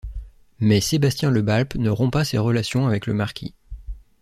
[0.59, 3.53] Mais Sébastien Le Balp ne rompt pas ses relations avec le Marquis.